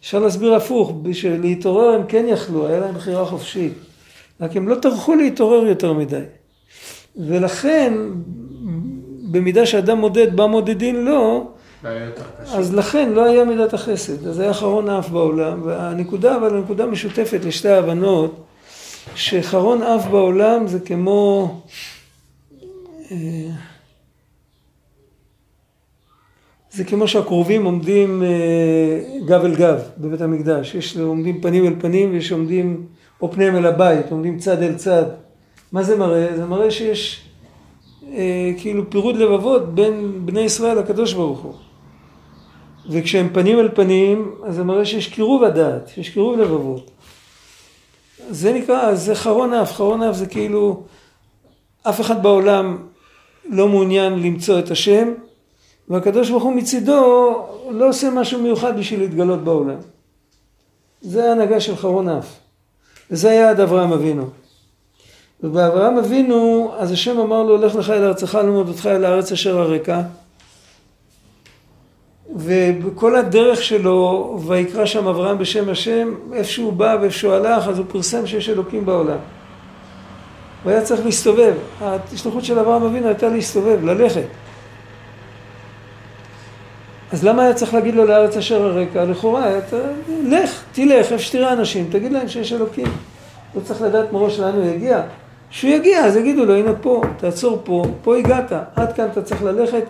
[0.00, 3.72] אפשר להסביר הפוך, בשביל להתעורר הם כן יכלו, היה להם בחירה חופשית.
[4.40, 6.22] רק הם לא טרחו להתעורר יותר מדי.
[7.16, 7.94] ולכן,
[9.30, 11.50] במידה שאדם מודד בה מודדין לו,
[12.46, 17.44] אז לכן לא היה מידת החסד, אז היה חרון אף בעולם, והנקודה אבל הנקודה משותפת
[17.44, 18.44] לשתי ההבנות,
[19.14, 21.54] שחרון אף בעולם זה כמו
[23.10, 23.16] אה,
[26.72, 32.12] זה כמו שהקרובים עומדים אה, גב אל גב בבית המקדש, יש עומדים פנים אל פנים
[32.12, 32.86] ויש עומדים
[33.22, 35.04] או פניהם אל הבית, עומדים צד אל צד.
[35.72, 36.36] מה זה מראה?
[36.36, 37.20] זה מראה שיש
[38.12, 41.54] אה, כאילו פירוד לבבות בין בני ישראל לקדוש ברוך הוא.
[42.90, 46.90] וכשהם פנים אל פנים, אז זה מראה שיש קירוב הדעת, יש קירוב לבבות.
[48.30, 50.82] זה נקרא, זה חרון אף, חרון אף זה כאילו,
[51.82, 52.78] אף אחד בעולם
[53.48, 55.08] לא מעוניין למצוא את השם,
[55.90, 57.34] והקדוש ברוך הוא מצידו
[57.70, 59.76] לא עושה משהו מיוחד בשביל להתגלות בעולם.
[61.00, 62.26] זה ההנהגה של חרון אף.
[63.10, 64.26] וזה היה עד אברהם אבינו.
[65.42, 69.58] ובאברהם אבינו, אז השם אמר לו, לך לך אל ארצך ללמוד אותך אל הארץ אשר
[69.58, 70.00] הרקע.
[72.34, 77.78] ובכל הדרך שלו, ויקרא שם אברהם בשם השם, איפה שהוא בא ואיפה שהוא הלך, אז
[77.78, 79.18] הוא פרסם שיש אלוקים בעולם.
[80.62, 81.54] הוא היה צריך להסתובב.
[81.80, 84.26] ההשתלחות של אברהם אבינו הייתה להסתובב, ללכת.
[87.12, 89.04] אז למה היה צריך להגיד לו לארץ אשר הרקע?
[89.04, 89.76] לכאורה, אתה,
[90.22, 92.86] לך, תלך, איפה שתראה אנשים, תגיד להם שיש אלוקים.
[93.54, 95.02] לא צריך לדעת מראש לאן הוא יגיע.
[95.50, 99.42] כשהוא יגיע, אז יגידו לו, הנה פה, תעצור פה, פה הגעת, עד כאן אתה צריך
[99.42, 99.84] ללכת.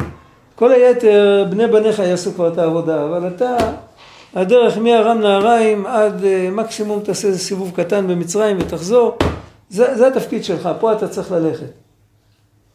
[0.55, 3.57] כל היתר, בני בניך יעשו כבר את העבודה, אבל אתה,
[4.35, 9.17] הדרך מארם נהריים עד אה, מקסימום תעשה איזה סיבוב קטן במצרים ותחזור,
[9.71, 11.71] זה, זה התפקיד שלך, פה אתה צריך ללכת.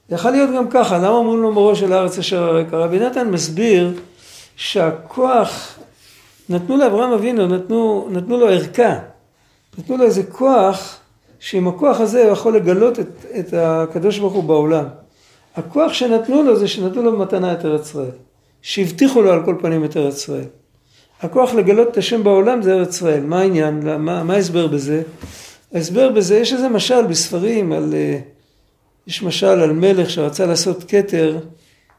[0.10, 2.78] יכול להיות גם ככה, למה אומרים לו מראש של הארץ אשר הרקע?
[2.78, 3.94] רבי נתן מסביר
[4.56, 5.80] שהכוח,
[6.50, 9.00] נתנו לאברהם אבינו, נתנו, נתנו לו ערכה,
[9.78, 11.00] נתנו לו איזה כוח,
[11.40, 14.86] שעם הכוח הזה הוא יכול לגלות את, את הקדוש ברוך הוא בעולם.
[15.56, 18.12] הכוח שנתנו לו זה שנתנו לו במתנה את ארץ ישראל.
[18.62, 20.46] שהבטיחו לו על כל פנים את ארץ ישראל.
[21.22, 23.24] הכוח לגלות את השם בעולם זה ארץ ישראל.
[23.24, 24.00] מה העניין?
[24.00, 25.02] מה, מה ההסבר בזה?
[25.74, 27.94] ההסבר בזה, יש איזה משל בספרים על...
[27.94, 28.20] אה,
[29.08, 31.38] יש משל על מלך שרצה לעשות כתר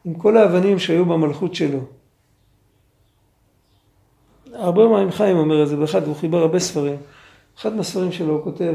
[0.04, 1.78] עם כל האבנים שהיו במלכות שלו.
[4.58, 6.96] הרבה מים חיים אומר את זה באחד, הוא חיבר הרבה ספרים.
[7.58, 8.74] אחד מהספרים שלו הוא כותב,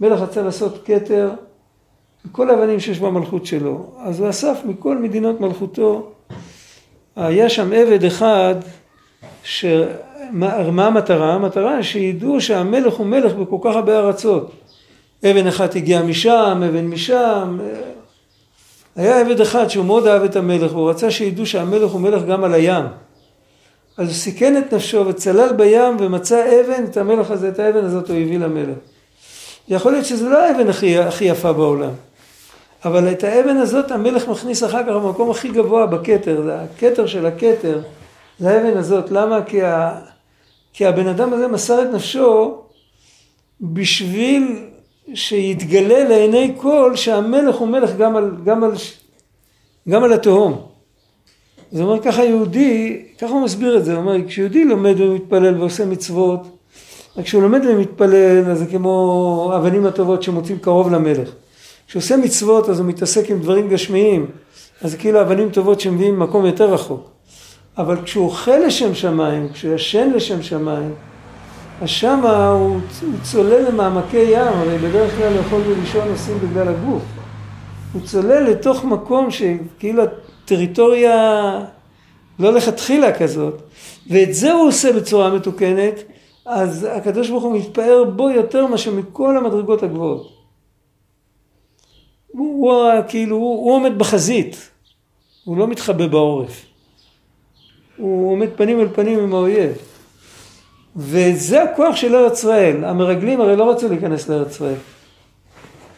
[0.00, 1.30] מלך רצה לעשות כתר
[2.32, 3.84] כל האבנים שיש במלכות שלו.
[3.98, 6.10] אז הוא אסף מכל מדינות מלכותו,
[7.16, 8.54] היה שם עבד אחד,
[10.32, 11.34] מה המטרה?
[11.34, 14.50] המטרה שידעו שהמלך הוא מלך בכל כך הרבה ארצות.
[15.24, 17.58] אבן אחת הגיעה משם, אבן משם.
[18.96, 22.44] היה עבד אחד שהוא מאוד אהב את המלך, והוא רצה שידעו שהמלך הוא מלך גם
[22.44, 22.84] על הים.
[23.98, 28.10] אז הוא סיכן את נפשו וצלל בים ומצא אבן, את המלך הזה, את האבן הזאת
[28.10, 28.76] הוא הביא למלך.
[29.68, 31.90] יכול להיות שזה לא האבן הכי, הכי יפה בעולם,
[32.84, 37.26] אבל את האבן הזאת המלך מכניס אחר כך במקום הכי גבוה בכתר, זה הכתר של
[37.26, 37.80] הכתר,
[38.38, 39.10] זה האבן הזאת.
[39.10, 39.42] למה?
[39.42, 40.00] כי, ה...
[40.72, 42.58] כי הבן אדם הזה מסר את נפשו
[43.60, 44.66] בשביל
[45.14, 48.72] שיתגלה לעיני כל שהמלך הוא מלך גם על, גם על,
[49.88, 50.77] גם על התהום.
[51.72, 55.86] זאת אומרת ככה יהודי, ככה הוא מסביר את זה, הוא אומר כשיהודי לומד ומתפלל ועושה
[55.86, 56.40] מצוות,
[57.16, 61.28] רק כשהוא לומד ומתפלל אז זה כמו אבנים הטובות שמוצאים קרוב למלך.
[61.86, 64.26] כשהוא עושה מצוות אז הוא מתעסק עם דברים גשמיים,
[64.82, 67.10] אז זה כאילו אבנים טובות שמביאים ממקום יותר רחוק.
[67.78, 70.94] אבל כשהוא אוכל לשם שמיים, כשהוא ישן לשם שמיים,
[71.82, 77.02] אז שמה הוא, הוא צולל למעמקי ים, הרי בדרך כלל לאכול ולישון עושים בגלל הגוף.
[77.92, 80.02] הוא צולל לתוך מקום שכאילו
[80.48, 81.60] הטריטוריה
[82.38, 83.62] לא לכתחילה כזאת,
[84.10, 85.94] ואת זה הוא עושה בצורה מתוקנת,
[86.46, 90.32] אז הקדוש ברוך הוא מתפאר בו יותר מאשר מכל המדרגות הגבוהות.
[92.28, 94.70] הוא, הוא כאילו, הוא, הוא עומד בחזית,
[95.44, 96.64] הוא לא מתחבא בעורף.
[97.96, 99.72] הוא עומד פנים אל פנים עם האויב.
[100.96, 102.84] וזה הכוח של ארץ ישראל.
[102.84, 104.74] המרגלים הרי לא רצו להיכנס לארץ ישראל.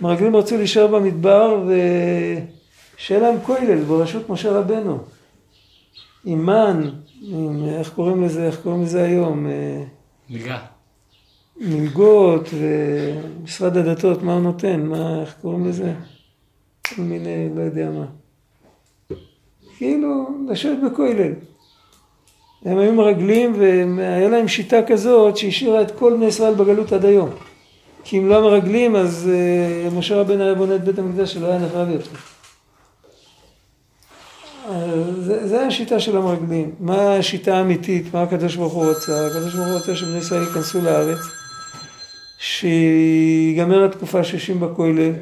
[0.01, 1.65] המרגלים רצו להישאר במדבר
[3.01, 4.99] ושיהיה להם כולל בראשות משה רבנו.
[6.25, 6.91] עם מן,
[7.23, 9.47] עם, איך קוראים לזה, איך קוראים לזה היום?
[9.47, 9.83] אה,
[10.31, 10.59] מלגה.
[11.61, 14.81] מלגות ומשרד הדתות, מה הוא נותן?
[14.81, 15.93] מה, איך קוראים לזה?
[16.89, 18.05] כל מיני, לא יודע מה.
[19.77, 21.33] כאילו, לשבת בכולל.
[22.65, 23.53] הם היו מרגלים
[23.97, 27.31] והיה להם שיטה כזאת שהשאירה את כל בני ישראל בגלות עד היום.
[28.05, 31.59] כי אם לא המרגלים אז uh, משה רבנו היה בונה את בית המקדש שלא היה
[31.59, 32.17] נחרב יותר.
[35.21, 36.71] זה, זה השיטה של המרגלים.
[36.81, 38.15] מה השיטה האמיתית?
[38.15, 39.27] מה הקדוש ברוך הוא רוצה?
[39.27, 41.19] הקדוש ברוך הוא רוצה שבני ישראל ייכנסו לארץ,
[42.39, 45.13] שיגמר התקופה שישים בכולל,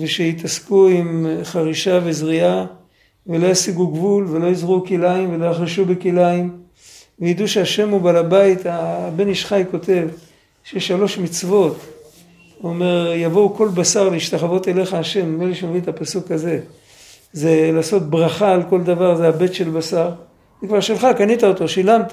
[0.00, 2.66] ושיתעסקו עם חרישה וזריעה,
[3.26, 6.50] ולא ישיגו גבול, ולא יזרו כליים, ולא יחרשו בכליים,
[7.20, 8.58] וידעו שהשם הוא בעל הבית.
[8.64, 10.08] הבן איש חי כותב
[10.64, 11.76] שיש שלוש מצוות.
[12.58, 16.60] הוא אומר, יבואו כל בשר להשתחוות אליך השם, נדמה לי שמביא את הפסוק הזה.
[17.32, 20.10] זה לעשות ברכה על כל דבר, זה הבית של בשר.
[20.60, 22.12] זה כבר שלך, קנית אותו, שילמת.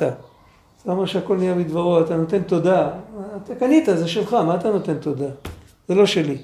[0.85, 2.89] זה אומר שהכל נהיה מדברו, אתה נותן תודה.
[3.43, 5.29] אתה קנית, זה שלך, מה אתה נותן תודה?
[5.87, 6.37] זה לא שלי.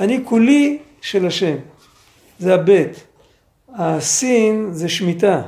[0.00, 1.56] אני כולי של השם.
[2.38, 3.04] זה הבית.
[3.74, 5.42] הסין זה שמיטה.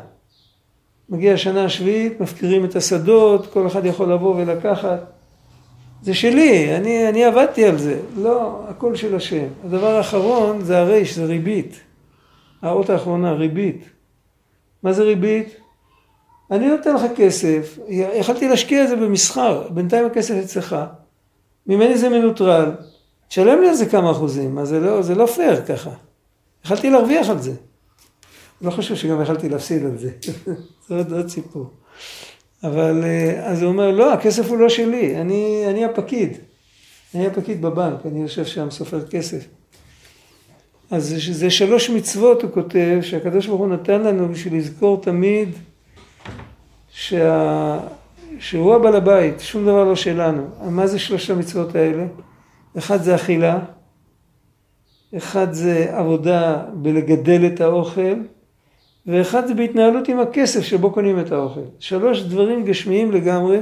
[1.08, 5.00] מגיע השנה השביעית, מפקירים את השדות, כל אחד יכול לבוא ולקחת.
[6.02, 8.00] זה שלי, אני, אני עבדתי על זה.
[8.16, 9.46] לא, הכל של השם.
[9.64, 11.80] הדבר האחרון זה הרייש, זה ריבית.
[12.62, 13.84] האות האחרונה, ריבית.
[14.82, 15.56] מה זה ריבית?
[16.50, 20.76] אני נותן לך כסף, יכלתי להשקיע את זה במסחר, בינתיים הכסף אצלך,
[21.66, 22.72] ממני זה מנוטרל,
[23.28, 25.90] תשלם לי על זה כמה אחוזים, מה זה לא, זה לא פייר ככה.
[26.64, 27.52] יכלתי להרוויח על זה.
[28.62, 30.10] לא חושב שגם יכלתי להפסיד על זה,
[30.88, 31.70] זה עוד, עוד סיפור.
[32.64, 36.36] אבל אה, אז הוא אומר, לא, הכסף הוא לא שלי, אני, אני הפקיד.
[37.14, 39.46] אני הפקיד בבנק, אני יושב שם, סופר כסף.
[40.90, 45.48] אז זה שלוש מצוות, הוא כותב, שהקדוש ברוך הוא נתן לנו בשביל לזכור תמיד
[46.90, 47.78] שה...
[48.38, 50.42] שהוא הבעל הבית, שום דבר לא שלנו.
[50.70, 52.04] מה זה שלוש המצוות האלה?
[52.78, 53.58] אחד זה אכילה,
[55.16, 58.14] אחד זה עבודה בלגדל את האוכל,
[59.06, 61.60] ואחד זה בהתנהלות עם הכסף שבו קונים את האוכל.
[61.78, 63.58] שלוש דברים גשמיים לגמרי,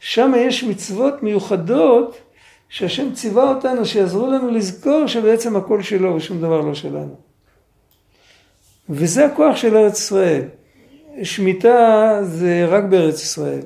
[0.00, 2.18] שם יש מצוות מיוחדות
[2.68, 7.14] שהשם ציווה אותנו שיעזרו לנו לזכור שבעצם הכל שלו ושום דבר לא שלנו.
[8.90, 10.42] וזה הכוח של ארץ ישראל.
[11.22, 13.62] שמיטה זה רק בארץ ישראל.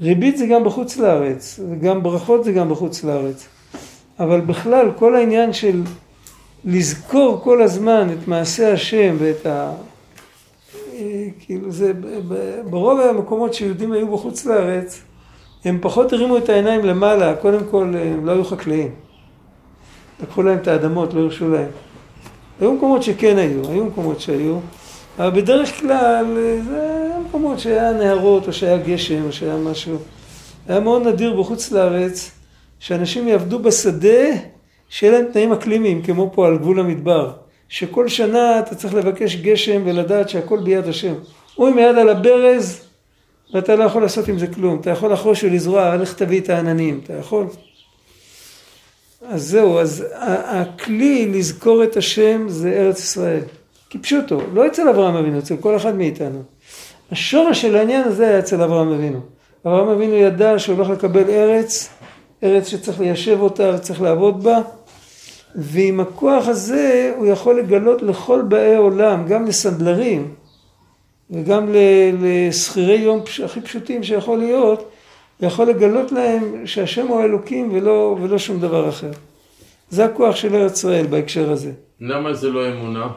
[0.00, 3.48] ריבית זה גם בחוץ לארץ, וגם ברכות זה גם בחוץ לארץ.
[4.18, 5.82] אבל בכלל כל העניין של
[6.64, 9.72] לזכור כל הזמן את מעשה השם ואת ה...
[11.38, 11.92] כאילו זה
[12.70, 15.00] ברוב המקומות שיהודים היו בחוץ לארץ
[15.66, 18.90] הם פחות הרימו את העיניים למעלה, קודם כל הם לא היו חקלאים.
[20.22, 21.68] לקחו להם את האדמות, לא הרשו להם.
[22.60, 24.58] היו מקומות שכן היו, היו מקומות שהיו,
[25.18, 26.24] אבל בדרך כלל
[26.68, 29.96] זה היה מקומות שהיה נהרות או שהיה גשם או שהיה משהו.
[30.68, 32.30] היה מאוד נדיר בחוץ לארץ
[32.78, 34.24] שאנשים יעבדו בשדה
[34.88, 37.32] שיהיה להם תנאים אקלימיים כמו פה על גבול המדבר.
[37.68, 41.14] שכל שנה אתה צריך לבקש גשם ולדעת שהכל ביד השם.
[41.54, 42.85] הוא עם היד על הברז
[43.54, 44.80] ואתה לא יכול לעשות עם זה כלום.
[44.80, 47.46] אתה יכול לחרוש ולזרוע, לך תביא את העננים, אתה יכול.
[49.28, 53.40] אז זהו, אז הכלי לזכור את השם זה ארץ ישראל.
[53.90, 56.42] כפשוטו, לא אצל אברהם אבינו, אצל כל אחד מאיתנו.
[57.12, 59.20] השורש של העניין הזה היה אצל אברהם אבינו.
[59.66, 61.88] אברהם אבינו ידע שהוא הולך לקבל ארץ,
[62.42, 64.58] ארץ שצריך ליישב אותה וצריך לעבוד בה,
[65.54, 70.34] ועם הכוח הזה הוא יכול לגלות לכל באי עולם, גם לסנדלרים,
[71.30, 71.68] וגם
[72.20, 74.90] לשכירי יום הכי פשוטים שיכול להיות,
[75.40, 79.10] יכול לגלות להם שהשם הוא האלוקים ולא, ולא שום דבר אחר.
[79.90, 81.72] זה הכוח של ארץ ישראל בהקשר הזה.
[82.00, 83.08] למה זה לא אמונה?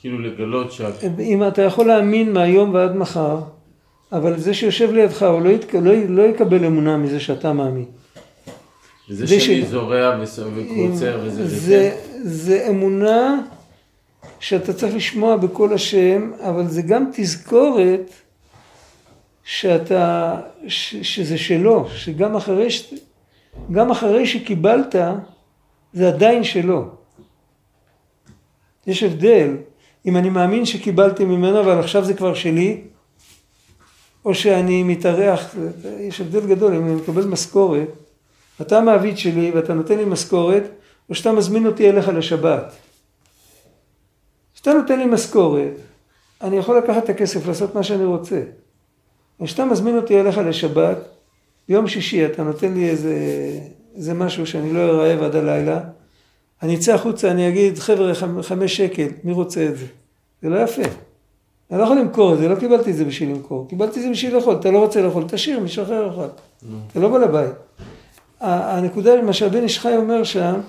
[0.00, 0.80] כאילו לגלות ש...
[1.20, 3.38] אם אתה יכול להאמין מהיום ועד מחר,
[4.12, 5.74] אבל זה שיושב לידך הוא לא, ית...
[5.74, 7.84] לא, לא יקבל אמונה מזה שאתה מאמין.
[9.10, 9.66] וזה שאני ש...
[9.66, 10.18] זורע
[10.54, 13.40] וקוצר וזה זה, זה אמונה
[14.40, 18.10] שאתה צריך לשמוע בקול השם, אבל זה גם תזכורת
[19.44, 20.36] שאתה,
[20.66, 22.68] ש, שזה שלו, שגם אחרי,
[23.72, 24.94] גם אחרי שקיבלת,
[25.92, 26.88] זה עדיין שלו.
[28.86, 29.56] יש הבדל
[30.06, 32.80] אם אני מאמין שקיבלתי ממנו, אבל עכשיו זה כבר שלי,
[34.24, 35.54] או שאני מתארח,
[36.00, 37.88] יש הבדל גדול, אם אני מקבל משכורת,
[38.60, 40.62] אתה המעביד שלי ואתה נותן לי משכורת,
[41.08, 42.89] או שאתה מזמין אותי אליך לשבת.
[44.62, 45.72] כשאתה נותן לי משכורת,
[46.42, 48.42] אני יכול לקחת את הכסף, לעשות מה שאני רוצה.
[49.44, 50.96] כשאתה מזמין אותי אליך לשבת,
[51.68, 53.14] ביום שישי אתה נותן לי איזה,
[53.96, 55.80] איזה משהו שאני לא ארעב עד הלילה,
[56.62, 59.86] אני אצא החוצה, אני אגיד, חבר'ה, חמש שקל, מי רוצה את זה?
[60.42, 60.82] זה לא יפה.
[61.70, 64.10] אני לא יכול למכור את זה, לא קיבלתי את זה בשביל למכור, קיבלתי את זה
[64.10, 66.28] בשביל לאכול, אתה לא רוצה לאכול, תשאיר, מישהו אחר יאכל.
[66.90, 67.54] אתה לא בעל הבית.
[68.40, 70.60] הנקודה, מה שהבן איש חי אומר שם,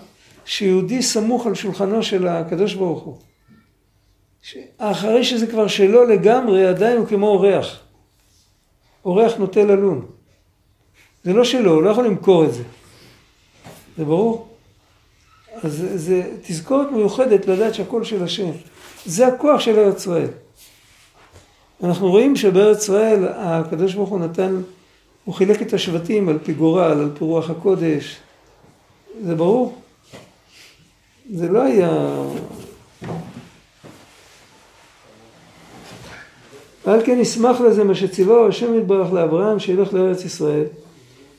[0.45, 3.17] שיהודי סמוך על שולחנו של הקדוש ברוך הוא.
[4.77, 7.79] אחרי שזה כבר שלו לגמרי, עדיין הוא כמו אורח.
[9.05, 10.05] אורח נוטה ללון.
[11.23, 12.63] זה לא שלו, הוא לא יכול למכור את זה.
[13.97, 14.47] זה ברור?
[15.63, 18.51] אז זה תזכורת מיוחדת לדעת שהכל של השם.
[19.05, 20.27] זה הכוח של ארץ ישראל.
[21.83, 24.61] אנחנו רואים שבארץ ישראל הקדוש ברוך הוא נתן,
[25.25, 28.17] הוא חילק את השבטים על פי גורל, על פי רוח הקודש.
[29.23, 29.77] זה ברור?
[31.33, 32.15] זה לא היה...
[36.86, 40.63] ועל כן ישמח לזה מה שציווה השם יתברך לאברהם שילך לארץ ישראל.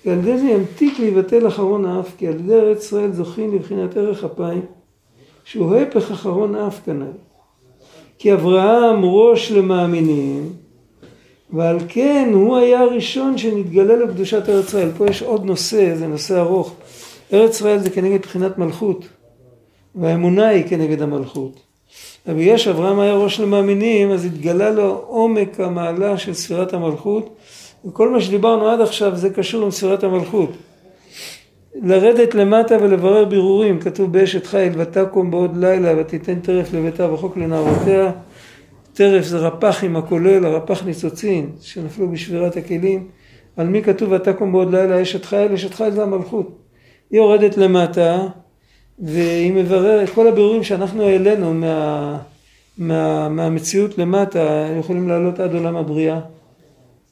[0.03, 3.97] כי על ידי זה ימתיק ויבטל אחרון האף, כי על ידי ארץ ישראל זוכים לבחינת
[3.97, 4.63] ערך אפיים,
[5.45, 7.13] שהוא הפך אחרון האף כנ"ל.
[8.19, 10.53] כי אברהם ראש למאמינים,
[11.53, 14.91] ועל כן הוא היה הראשון שנתגלה לקדושת ארץ ישראל.
[14.97, 16.75] פה יש עוד נושא, זה נושא ארוך.
[17.33, 19.05] ארץ ישראל זה כנגד בחינת מלכות,
[19.95, 21.62] והאמונה היא כנגד המלכות.
[22.27, 27.37] ובגלל שאברהם היה ראש למאמינים, אז התגלה לו עומק המעלה של ספירת המלכות,
[27.85, 30.51] וכל מה שדיברנו עד עכשיו זה קשור לספירת המלכות.
[31.75, 38.13] לרדת למטה ולברר בירורים, כתוב באשת חיל ותקום בעוד לילה ותיתן טרף לביתה וחוק לנערותיה.
[38.93, 43.09] טרף זה רפ"חים הכולל, הרפ"ח ניצוצין שנפלו בשבירת הכלים.
[43.57, 45.53] על מי כתוב ותקום בעוד לילה אשת חיל?
[45.53, 46.59] אשת חיל זה המלכות.
[47.11, 48.27] היא יורדת למטה
[48.99, 52.19] והיא מבררת, כל הבירורים שאנחנו העלינו מה,
[52.79, 56.21] מה, מהמציאות למטה יכולים לעלות עד עולם הבריאה.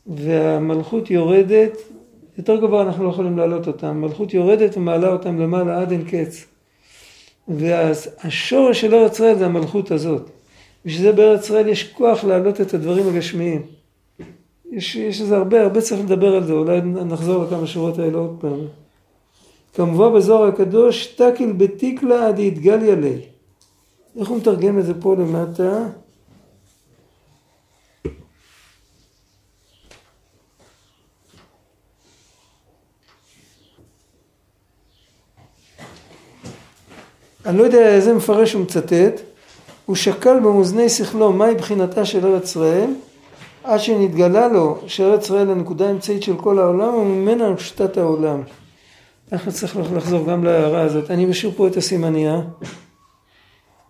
[0.07, 1.73] והמלכות יורדת
[2.39, 4.01] יותר גבוה אנחנו לא יכולים להעלות אותם.
[4.01, 6.47] מלכות יורדת ומעלה אותם למעלה עד אין קץ.
[7.49, 10.31] והשורש של ארץ ישראל זה המלכות הזאת.
[10.85, 13.63] בשביל זה בארץ ישראל יש כוח להעלות את הדברים הגשמיים.
[14.73, 18.37] יש, יש איזה הרבה, הרבה צריך לדבר על זה, אולי נחזור לכמה שורות האלה עוד
[18.41, 18.59] פעם.
[19.75, 23.21] כמובן בזוהר הקדוש, תקיל בתיקלה עד יתגליה לי.
[24.21, 25.87] איך הוא מתרגם את זה פה למטה?
[37.47, 39.21] אני לא יודע איזה מפרש הוא מצטט,
[39.87, 42.91] הוא שקל במאזני שכלו מהי בחינתה של ארץ ישראל,
[43.65, 48.43] עד שנתגלה לו שארץ ישראל הנקודה האמצעית של כל העולם וממנה הושתת העולם.
[49.33, 51.11] אנחנו צריכים לחזור גם להערה הזאת.
[51.11, 52.41] אני משאיר פה את הסימניה.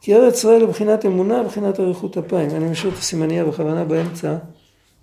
[0.00, 2.50] כי ארץ ישראל הוא בחינת אמונה ובחינת אריכות אפיים.
[2.50, 4.36] אני משאיר את הסימניה בכוונה באמצע.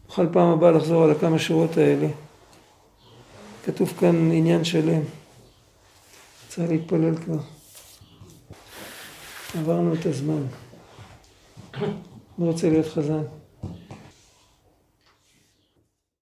[0.07, 2.07] נוכל פעם הבאה לחזור על הכמה שורות האלה.
[3.65, 5.01] כתוב כאן עניין שלם.
[6.49, 7.39] צריך להתפלל כבר.
[9.59, 10.43] עברנו את הזמן.
[11.73, 13.21] אני רוצה להיות חזן.